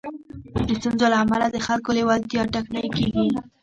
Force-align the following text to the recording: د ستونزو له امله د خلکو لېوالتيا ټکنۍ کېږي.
د 0.67 0.69
ستونزو 0.79 1.05
له 1.13 1.17
امله 1.23 1.47
د 1.51 1.57
خلکو 1.67 1.89
لېوالتيا 1.97 2.41
ټکنۍ 2.53 2.87
کېږي. 2.97 3.27